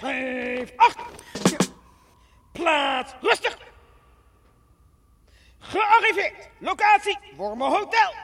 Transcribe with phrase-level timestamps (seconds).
[0.00, 0.98] Vijf, acht.
[2.52, 3.58] Plaats, rustig.
[5.58, 6.48] Gearriveerd.
[6.58, 8.14] Locatie, Wormen Hotel.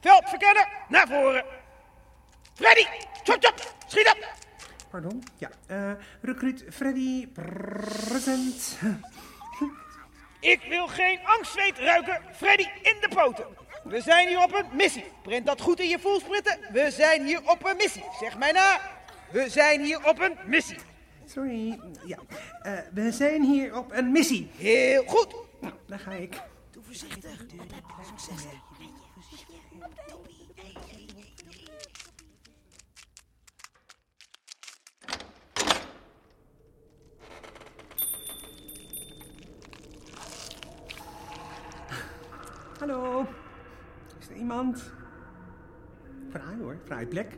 [0.00, 1.44] Veld verkennen, naar voren.
[2.54, 2.86] Freddy,
[3.24, 4.32] chop chop, schiet op.
[4.90, 5.24] Pardon?
[5.36, 5.92] Ja, eh
[6.22, 8.78] recruit Freddy present.
[10.40, 12.22] Ik wil geen angstzweet ruiken.
[12.36, 13.46] Freddy in de poten.
[13.84, 15.04] We zijn hier op een missie.
[15.22, 16.58] Print dat goed in je voelspritten.
[16.72, 18.04] We zijn hier op een missie.
[18.20, 18.80] Zeg mij na.
[19.30, 20.78] We zijn hier op een missie.
[21.28, 22.18] Sorry, ja.
[22.62, 24.50] Eh, we zijn hier op een missie.
[24.56, 25.34] Heel goed.
[25.60, 26.42] Nou, daar ga ik.
[42.78, 43.26] Hallo,
[44.20, 44.92] is er iemand?
[46.30, 47.36] Fraai hoor, fraai plek.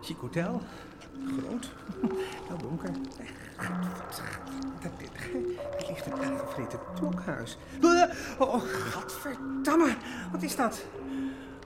[0.00, 0.62] Chic hotel.
[1.26, 1.70] Groot.
[2.46, 2.90] Heel donker.
[4.80, 7.58] Het ligt een aangevreten klokhuis.
[8.38, 9.96] Oh, gadverdamme.
[10.32, 10.84] Wat is dat?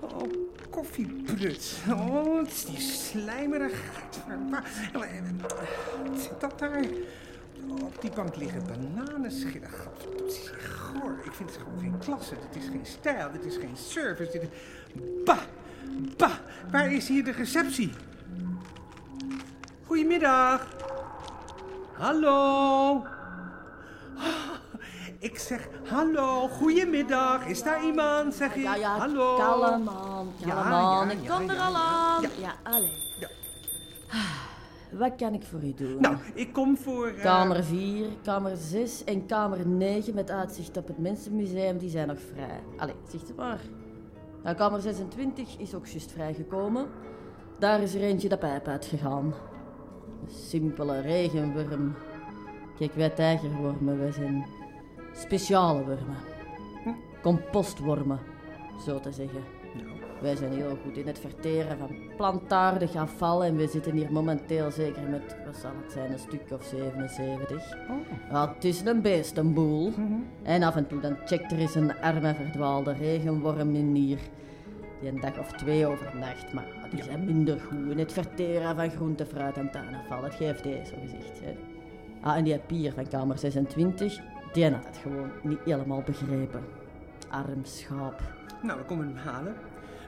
[0.00, 0.22] Oh,
[0.70, 1.78] koffiebrut.
[1.90, 3.80] Oh, wat is die slijmerig.
[4.52, 6.84] Wat zit dat daar?
[7.68, 9.70] Op die bank liggen bananenschillen.
[10.16, 11.20] Het goor.
[11.24, 12.34] Ik vind het gewoon geen klasse.
[12.50, 13.30] Dit is geen stijl.
[13.32, 14.48] Dit is geen service.
[15.24, 15.40] Bah!
[16.16, 16.34] Bah!
[16.70, 17.92] Waar is hier de receptie?
[19.92, 20.66] Goedemiddag.
[21.98, 22.94] Hallo.
[22.96, 23.04] Oh,
[25.18, 27.46] Ik zeg hallo, goedemiddag.
[27.46, 28.34] Is daar iemand?
[28.34, 28.62] Zeg ik.
[28.62, 29.36] Ja, ja, hallo.
[29.36, 30.68] kalm aan, kalm Ja,
[31.06, 32.22] ja, Ik kom er al aan.
[32.22, 32.28] Ja.
[32.40, 32.92] Ja, allee.
[33.20, 33.28] Ja.
[34.98, 36.00] Wat kan ik voor u doen?
[36.00, 37.06] Nou, ik kom voor.
[37.06, 42.06] eh, Kamer 4, kamer 6 en kamer 9 met uitzicht op het Mensenmuseum, die zijn
[42.08, 42.60] nog vrij.
[42.76, 43.60] Allee, ziet u maar.
[44.42, 46.86] Nou, kamer 26 is ook juist vrijgekomen.
[47.58, 49.34] Daar is er eentje de pijp uitgegaan.
[50.22, 51.94] Een simpele regenworm.
[52.78, 54.46] Kijk, wij tijgerwormen, wij zijn
[55.12, 56.16] speciale wormen.
[57.22, 58.18] Compostwormen,
[58.84, 59.42] zo te zeggen.
[60.20, 64.70] Wij zijn heel goed in het verteren van plantaardig afval en we zitten hier momenteel
[64.70, 67.76] zeker met, wat zal het zijn, een stuk of 77.
[68.30, 69.92] Ja, het is een beestenboel.
[70.42, 74.18] En af en toe dan checkt er eens een arme verdwaalde regenworm in hier.
[75.02, 78.90] Die een dag of twee overnacht, maar die zijn minder goed in het verteren van
[78.90, 80.22] groente, fruit en tuinafval.
[80.22, 81.40] Het geeft deze, zo gezegd.
[81.40, 81.56] Hè.
[82.20, 84.20] Ah, en die pier van kamer 26,
[84.52, 86.60] die had het gewoon niet helemaal begrepen.
[87.28, 88.20] Arm schaap.
[88.62, 89.54] Nou, dan komen we hem halen.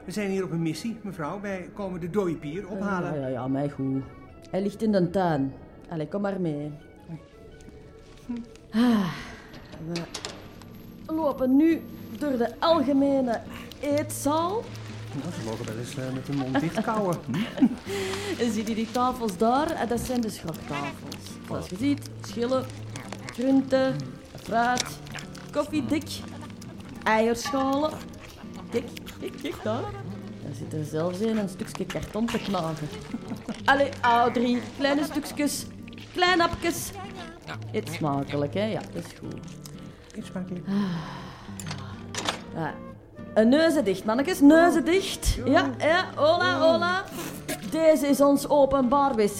[0.05, 1.41] We zijn hier op een missie, mevrouw.
[1.41, 3.13] Wij komen de dooipier ophalen.
[3.13, 4.03] Ja, ja, ja, mij goed.
[4.49, 5.53] Hij ligt in de tuin.
[5.89, 6.71] Allee, kom maar mee.
[8.71, 9.09] Ah,
[11.05, 11.81] we lopen nu
[12.19, 13.39] door de algemene
[13.79, 14.63] eetzaal.
[15.21, 17.17] Nou, ze mogen wel eens eh, met hun mond dicht kauwen.
[18.39, 19.71] En zie je die tafels daar?
[19.71, 21.15] En dat zijn de schroktafels.
[21.47, 22.65] Zoals je ziet, schillen,
[23.25, 23.95] groenten,
[24.43, 24.85] fruit,
[25.51, 26.09] koffiedik,
[27.03, 27.91] eierschalen.
[28.69, 28.89] Kijk,
[29.19, 29.91] kijk, kijk daar.
[30.43, 32.87] Daar zit er zelfs in een stukje karton te knagen.
[33.65, 35.65] Allee, Audrey, kleine stukjes,
[36.13, 36.91] kleine hapjes.
[37.71, 38.65] Eet smakelijk, hè?
[38.65, 39.39] Ja, dat is goed.
[40.15, 40.65] Eet smakelijk.
[42.55, 42.73] Ja.
[43.33, 45.37] Een neuzen dicht, mannetjes, neuzen dicht.
[45.45, 47.03] Ja, ja, hola, hola.
[47.71, 49.37] Deze is ons openbaar wc.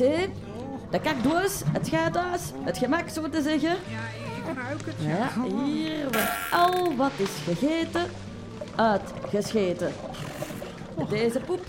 [0.89, 3.71] De kakdoos, het gaathuis, het gemak, zo te zeggen.
[3.71, 4.95] Ik ruik het.
[4.99, 8.05] Ja, hier wordt al wat is gegeten,
[8.75, 9.91] uitgescheten.
[11.09, 11.65] Deze poep,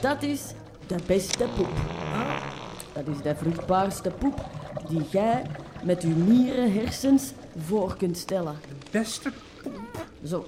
[0.00, 0.42] dat is
[0.86, 1.72] de beste poep.
[2.92, 4.44] Dat is de vruchtbaarste poep
[4.88, 5.42] die jij
[5.82, 7.32] met uw nieren hersens
[7.66, 8.56] voor kunt stellen.
[8.90, 9.32] Beste.
[10.24, 10.46] Zo,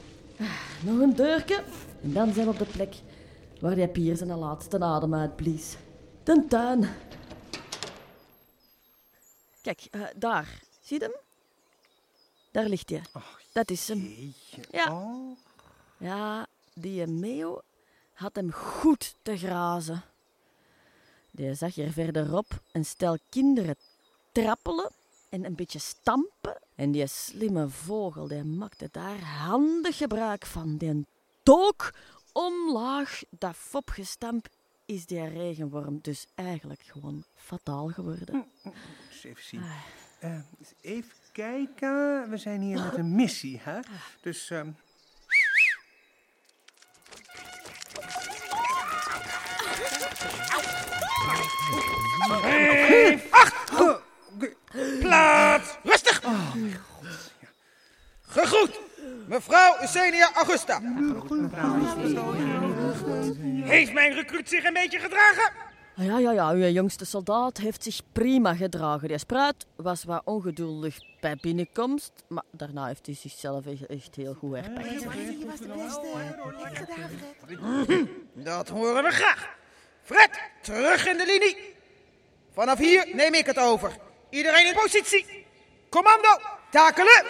[0.85, 1.65] nog een deurtje.
[2.03, 2.95] En dan zijn we op de plek
[3.61, 5.77] waar die pier zijn laatste adem uitblies.
[6.23, 6.89] De tuin.
[9.63, 10.63] Kijk, eh, daar.
[10.81, 11.15] Zie je hem?
[12.51, 13.03] Daar ligt hij.
[13.53, 14.35] Dat is hem.
[14.71, 14.93] Ja.
[14.93, 15.37] Oh.
[15.97, 17.61] Ja, die meeuw
[18.13, 20.03] had hem goed te grazen.
[21.31, 23.77] Die zag hier verderop een stel kinderen
[24.33, 24.91] trappelen
[25.29, 26.59] en een beetje stampen.
[26.75, 30.77] En die slimme vogel die maakte daar handig gebruik van.
[30.77, 31.07] Die
[31.43, 31.95] dook
[32.33, 34.49] omlaag, dat fopgestamp
[34.87, 38.47] is die regenworm dus eigenlijk gewoon fataal geworden.
[39.11, 39.63] Eens even zien.
[40.21, 42.31] Eh, eens even kijken.
[42.31, 43.81] We zijn hier met een missie, hè?
[44.21, 44.51] Dus.
[44.51, 44.71] ehm,
[52.29, 52.58] Vijf,
[59.95, 60.81] Eusenia Augusta.
[63.65, 65.53] Heeft mijn recruut zich een beetje gedragen?
[65.97, 69.09] Ah, Ja, ja, ja, uw jongste soldaat heeft zich prima gedragen.
[69.09, 74.35] Die spruit was wat ongeduldig bij binnenkomst, maar daarna heeft hij zichzelf echt- echt heel
[74.35, 75.05] goed herpakt.
[78.35, 79.49] Dat horen we graag.
[80.03, 80.31] Fred,
[80.63, 81.75] terug in de linie.
[82.53, 83.97] Vanaf hier neem ik het over.
[84.31, 85.47] Iedereen in positie.
[85.91, 86.39] Commando,
[86.71, 87.25] takelen.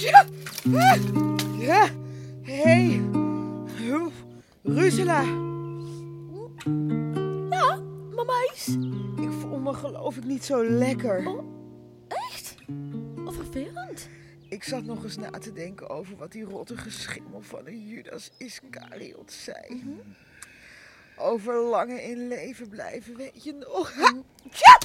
[0.00, 0.26] Ja.
[1.58, 1.88] Ja.
[2.42, 3.02] Hey.
[4.62, 5.22] Ruzela.
[7.50, 7.78] Ja,
[8.14, 8.76] mama is.
[9.16, 11.22] Ik voel me geloof ik niet zo lekker.
[14.70, 19.32] Zat nog eens na te denken over wat die rottige schimmel van een Judas Iscariot
[19.32, 19.84] zei.
[21.16, 23.94] Over lange in leven blijven, weet je nog?
[23.94, 24.12] Ha!
[24.50, 24.78] Tja!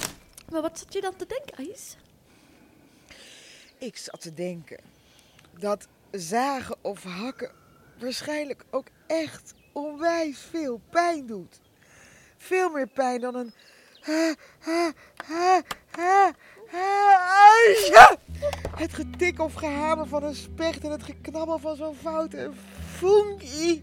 [0.52, 1.98] Maar wat zat je dan te denken, Ais?
[3.78, 4.80] Ik zat te denken
[5.60, 7.52] dat zagen of hakken
[8.00, 11.60] waarschijnlijk ook echt onwijs veel pijn doet.
[12.38, 13.54] Veel meer pijn dan een...
[14.00, 14.92] Ha, ha,
[15.26, 15.62] ha!
[18.76, 22.52] Het getik of gehamer van een specht en het geknabbel van zo'n foute
[22.96, 23.82] funky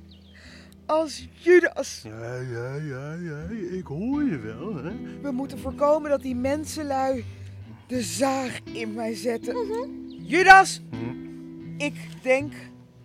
[0.87, 2.03] als Judas.
[2.03, 3.47] Ja, ja, ja, ja,
[3.77, 4.93] ik hoor je wel, hè?
[5.23, 7.25] We moeten voorkomen dat die mensenlui
[7.87, 9.57] de zaag in mij zetten.
[10.23, 10.83] Judas,
[11.79, 12.53] ik denk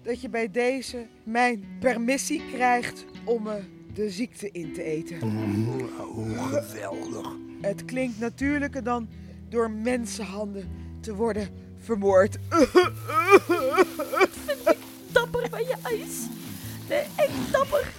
[0.03, 3.59] dat je bij deze mijn permissie krijgt om me
[3.93, 5.21] de ziekte in te eten.
[5.21, 7.35] Oh, geweldig.
[7.61, 9.07] Het klinkt natuurlijker dan
[9.49, 11.49] door mensenhanden te worden
[11.79, 12.37] vermoord.
[15.11, 16.27] Dapper van je ijs.
[16.89, 17.93] Nee, echt dapper.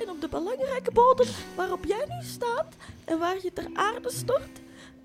[0.00, 2.74] En op de belangrijke bodem waarop jij nu staat
[3.04, 4.60] en waar je ter aarde stort,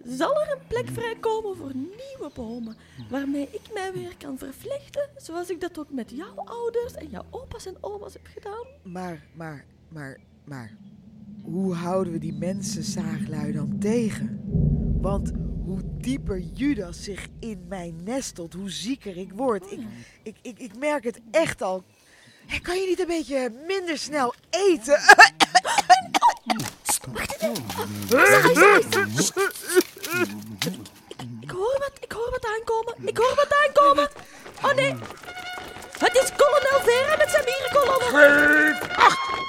[0.05, 2.75] zal er een plek vrijkomen voor nieuwe bomen,
[3.09, 7.25] waarmee ik mij weer kan vervlechten, zoals ik dat ook met jouw ouders en jouw
[7.29, 8.65] opa's en oma's heb gedaan.
[8.83, 10.71] Maar, maar, maar, maar,
[11.43, 14.41] hoe houden we die mensenzaaglui dan tegen?
[15.03, 15.31] Want
[15.65, 19.71] hoe dieper Judas zich in mij nestelt, hoe zieker ik word.
[19.71, 19.79] Ik,
[20.23, 21.83] ik, ik, ik merk het echt al.
[22.61, 24.99] Kan je niet een beetje minder snel eten?
[31.41, 34.09] Ik hoor wat, ik hoor wat aankomen, ik hoor wat aankomen.
[34.61, 34.95] Oh nee,
[35.97, 38.05] het is kolonel Vera met zijn mierenkolonne.
[38.05, 39.41] Geef acht!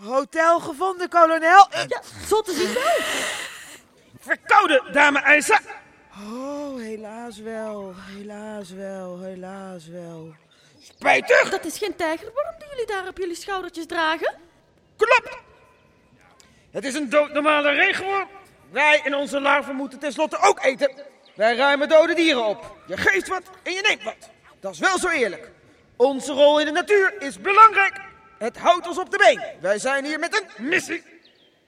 [0.00, 1.68] Hotel gevonden, kolonel.
[1.88, 3.47] Ja, zo te zien wel.
[4.20, 5.60] Verkouden, dame Eisa.
[6.10, 10.34] Oh, helaas wel, helaas wel, helaas wel.
[10.80, 11.50] Spijtig.
[11.50, 14.34] Dat is geen tijgerworm die jullie daar op jullie schoudertjes dragen.
[14.96, 15.38] Klopt.
[16.70, 18.28] Het is een doodnormale regenworm.
[18.70, 20.90] Wij en onze larven moeten tenslotte ook eten.
[21.34, 22.76] Wij ruimen dode dieren op.
[22.86, 24.30] Je geeft wat en je neemt wat.
[24.60, 25.50] Dat is wel zo eerlijk.
[25.96, 28.00] Onze rol in de natuur is belangrijk.
[28.38, 29.42] Het houdt ons op de been.
[29.60, 31.02] Wij zijn hier met een Missie.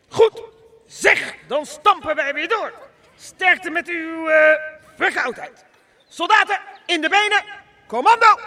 [0.09, 0.43] Goed.
[0.91, 2.73] Zeg, dan stampen wij weer door.
[3.17, 4.61] Sterkte met uw eh,
[4.97, 5.64] verkoudheid.
[6.09, 7.45] Soldaten, in de benen.
[7.87, 8.38] Commando.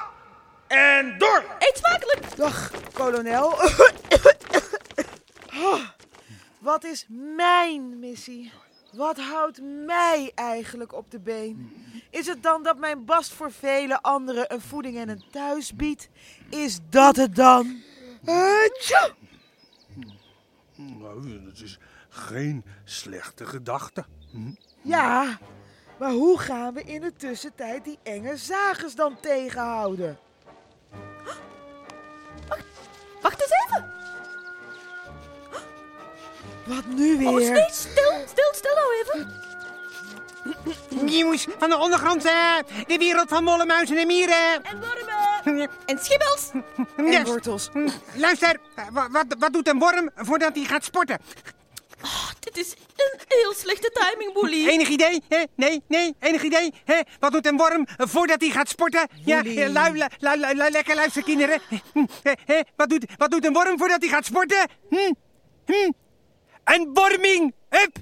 [0.68, 1.44] En door.
[1.60, 2.36] Eet smakelijk.
[2.36, 3.54] Dag, kolonel.
[5.56, 5.88] Ah,
[6.60, 8.52] Wat is mijn missie?
[8.92, 11.72] Wat houdt mij eigenlijk op de been?
[12.10, 16.10] Is het dan dat mijn bast voor vele anderen een voeding en een thuis biedt?
[16.50, 17.82] Is dat het dan?
[18.26, 19.10] Eh, tja.
[20.76, 21.80] Nou, dat is
[22.14, 24.06] geen slechte gedachte.
[24.82, 25.38] Ja,
[26.00, 30.18] maar hoe gaan we in de tussentijd die enge zagers dan tegenhouden?
[33.22, 33.92] Wacht eens even.
[36.66, 37.28] Wat nu weer?
[37.28, 39.42] Oh, nee, stil, stil, stil nou even.
[41.06, 44.64] Nieuws van de ondergrond, de wereld van molle muizen en mieren.
[44.64, 45.12] En wormen.
[45.86, 46.52] En schimmels.
[46.98, 47.24] En Yes.
[47.24, 47.70] wortels.
[48.16, 51.18] Luister, eh, wa- wat, wat doet een worm voordat hij gaat sporten?
[52.04, 54.70] Oh, dit is een heel slechte timing, Woelie.
[54.72, 55.22] Enig idee?
[55.30, 55.44] Hè?
[55.56, 56.74] Nee, nee, enig idee?
[56.86, 57.00] Hè?
[57.20, 59.08] Wat doet een worm voordat hij gaat sporten?
[59.26, 59.64] Ja, Woelie.
[59.64, 61.62] eh, lui, lui, lui, lekker luister, kinderen.
[61.94, 62.06] Hm,
[62.46, 62.60] hè?
[62.76, 64.68] Wat, doet, wat doet een worm voordat hij gaat sporten?
[64.90, 65.14] Hm?
[65.66, 65.92] Hm?
[66.64, 67.54] Een worming!
[67.70, 67.96] Hup!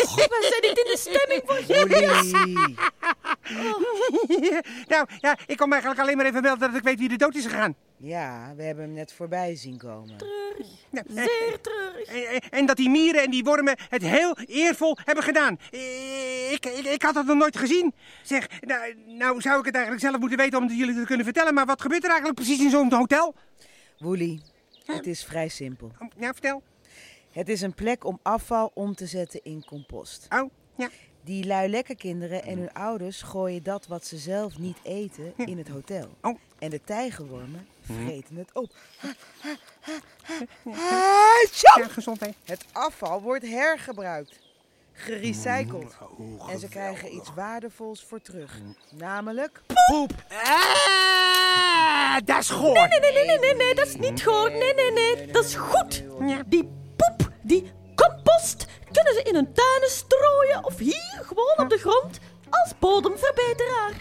[0.00, 2.32] Oh, we zijn niet in de stemming voor gimmies.
[4.92, 7.34] nou, ja, ik kom eigenlijk alleen maar even melden dat ik weet wie er dood
[7.34, 7.74] is gegaan.
[7.96, 10.16] Ja, we hebben hem net voorbij zien komen.
[10.16, 10.66] Treurig.
[10.90, 12.08] Ja, eh, Zeer treurig.
[12.08, 15.58] En, en- en dat die mieren en die wormen het heel eervol hebben gedaan.
[15.70, 17.94] Eh, Ik, ik, ik had het nog nooit gezien.
[18.22, 21.24] Zeg, nou, nou zou ik het eigenlijk zelf moeten weten om het jullie te kunnen
[21.24, 21.54] vertellen.
[21.54, 23.34] Maar wat gebeurt er eigenlijk precies in zo'n hotel?
[23.98, 24.40] Woelie,
[24.84, 25.92] Het is vrij simpel.
[25.98, 26.62] Oh, ja, vertel.
[27.30, 30.26] Het is een plek om afval om te zetten in compost.
[30.30, 30.88] Oh, ja.
[31.22, 35.58] Die lui lekker kinderen en hun ouders gooien dat wat ze zelf niet eten in
[35.58, 36.08] het hotel.
[36.22, 36.38] Oh.
[36.58, 38.70] En de tijgerwormen vreten het op.
[41.76, 42.34] Ja, gezondheid.
[42.44, 44.38] Het afval wordt hergebruikt,
[44.92, 45.96] gerecycled.
[46.18, 48.58] Oh, En ze krijgen iets waardevols voor terug.
[48.60, 48.76] Mm.
[48.90, 50.12] Namelijk poep.
[50.44, 52.88] Ah, dat is goor.
[52.88, 54.52] Nee, nee, nee, nee, nee, nee, dat is niet goed.
[54.52, 56.04] Nee, nee, nee, dat is goed.
[56.46, 56.68] Die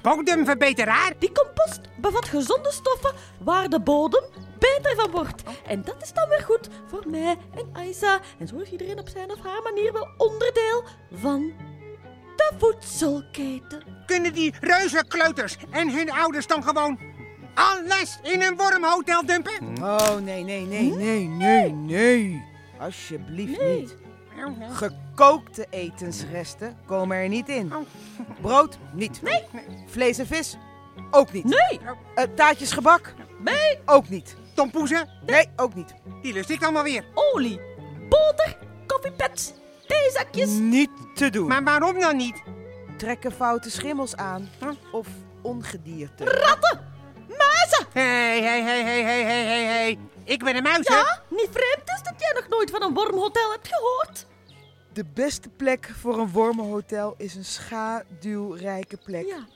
[0.01, 1.13] bodemverbeteraar.
[1.19, 4.23] Die compost bevat gezonde stoffen waar de bodem
[4.59, 5.43] beter van wordt.
[5.67, 8.19] En dat is dan weer goed voor mij en Aisa.
[8.39, 11.53] En zo is iedereen op zijn of haar manier wel onderdeel van
[12.35, 13.83] de voedselketen.
[14.05, 16.99] Kunnen die reuzenkleuters en hun ouders dan gewoon
[17.53, 19.77] alles in een wormhotel dumpen?
[19.81, 22.43] Oh, nee, nee, nee, nee, nee, nee.
[22.79, 23.79] Alsjeblieft Nee.
[23.79, 23.95] niet.
[24.71, 27.73] Gekookte etensresten komen er niet in.
[28.41, 29.21] Brood niet.
[29.21, 29.43] Nee.
[29.87, 30.57] Vlees en vis
[31.11, 31.43] ook niet.
[31.43, 31.79] Nee,
[32.15, 34.35] Eh, taartjes gebak nee, ook niet.
[34.55, 35.09] Tompoezen?
[35.25, 35.93] Nee, ook niet.
[36.21, 37.05] Die lust ik dan wel weer.
[37.13, 37.59] olie,
[38.09, 39.53] boter, koffiepets,
[39.87, 40.49] theezakjes.
[40.49, 41.47] Niet te doen.
[41.47, 42.41] Maar waarom dan niet?
[42.97, 44.69] Trekken foute schimmels aan Huh?
[44.91, 45.07] of
[45.41, 46.23] ongedierte.
[46.25, 46.79] Ratten,
[47.27, 47.85] muizen.
[47.93, 48.01] Hé,
[48.41, 49.97] hé, hé, hé, hé, hé, hé, hé.
[50.23, 50.95] Ik ben een muis, hè?
[50.95, 54.25] Ja, niet vreemd is dat jij nog nooit van een wormhotel hebt gehoord.
[54.99, 59.25] De beste plek voor een wormenhotel is een schaduwrijke plek.
[59.25, 59.47] Ja,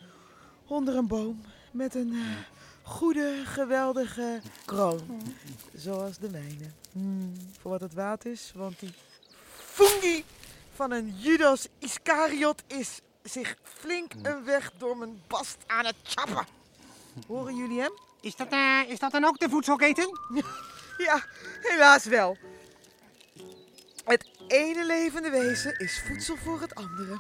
[0.68, 2.20] Onder een boom met een eh,
[2.82, 5.22] goede, geweldige kroon.
[5.76, 6.66] Zoals de mijne.
[6.92, 8.94] Hmm, voor wat het waard is, want die
[9.56, 10.24] fungi
[10.76, 16.46] van een Judas Iscariot is zich flink een weg door mijn bast aan het chappen.
[17.28, 17.94] Horen jullie hem?
[18.22, 20.20] Is dat, eh, is dat dan ook de voedselketen?
[20.98, 21.26] Ja,
[21.62, 22.38] helaas wel.
[24.04, 27.20] Het ene levende wezen is voedsel voor het andere.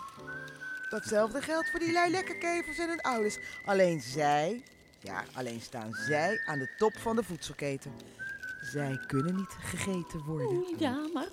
[0.90, 3.38] Datzelfde geldt voor die lui lekkerkevers en hun ouders.
[3.66, 4.64] Alleen zij,
[5.00, 7.92] ja, alleen staan zij aan de top van de voedselketen.
[8.62, 10.66] Zij kunnen niet gegeten worden.
[10.78, 11.28] ja, maar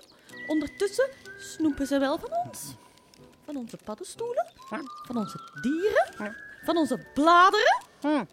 [0.47, 2.75] ondertussen snoepen ze wel van ons.
[3.45, 4.81] Van onze paddenstoelen, Ja.
[5.07, 6.35] van onze dieren, Ja.
[6.65, 7.83] van onze bladeren.
[8.01, 8.25] Hm.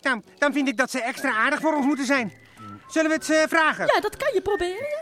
[0.00, 2.32] Nou, dan vind ik dat ze extra aardig voor ons moeten zijn.
[2.88, 3.86] Zullen we het eh, vragen?
[3.94, 4.95] Ja, dat kan je proberen.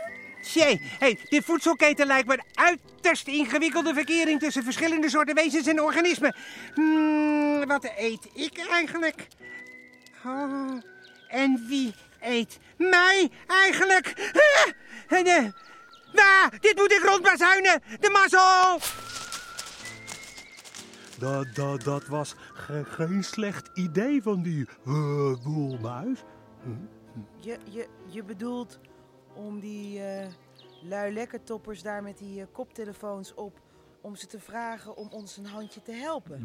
[0.53, 0.65] Ja.
[0.65, 5.81] Jee, hey, dit voedselketen lijkt me een uiterst ingewikkelde verkering tussen verschillende soorten wezens en
[5.81, 6.35] organismen.
[6.73, 9.27] Hmm, wat eet ik eigenlijk?
[10.25, 10.71] Oh,
[11.27, 14.31] en wie eet mij eigenlijk?
[14.33, 15.43] Ah, en, eh,
[16.15, 17.81] ah, dit moet ik rondbazuinen!
[17.99, 18.79] De mazzel!
[21.19, 26.19] Dat, dat, dat was ge- geen slecht idee van die uh, woelmuis.
[27.39, 28.79] Je, je, je bedoelt
[29.35, 30.27] om die eh
[30.87, 33.59] lui lekkertoppers daar met die eh, koptelefoons op...
[34.01, 36.43] om ze te vragen om ons een handje te helpen.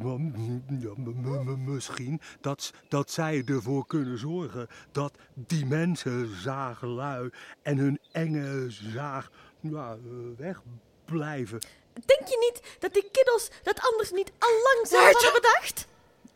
[1.25, 7.31] Ja, misschien dat, dat zij ervoor kunnen zorgen dat die mensen zagenlui
[7.63, 9.31] en hun enge zaag
[9.61, 9.99] ja, eh,
[10.37, 11.61] wegblijven.
[11.93, 15.87] Denk je niet dat die kiddels dat anders niet al lang zelf hadden bedacht?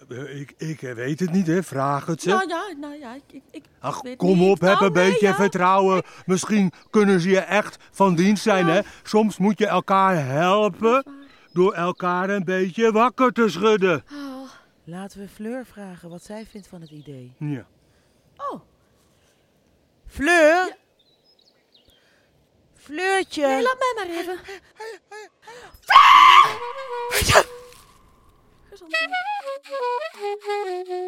[0.08, 1.62] Ik, ik weet het niet, hè.
[1.62, 2.28] Vraag het ze.
[2.28, 4.50] Nou ja, nou ja, ik, ik Ach, weet kom niet.
[4.50, 5.34] op, heb Nou, een nee, beetje ja.
[5.34, 6.02] vertrouwen.
[6.26, 8.80] Misschien kunnen ze je echt van dienst zijn, hè.
[9.02, 11.04] Soms moet je elkaar helpen
[11.52, 14.04] door elkaar een beetje wakker te schudden.
[14.12, 14.48] Oh,
[14.84, 17.34] Laten we Fleur vragen wat zij vindt van het idee.
[17.38, 17.66] Ja.
[18.36, 18.60] oh,
[20.06, 20.76] Fleur?
[22.76, 23.46] Fleurtje?
[23.46, 24.38] nee, laat mij maar even.
[28.70, 29.23] Gezondheid.
[30.14, 31.03] Hey, hey, hey, hey.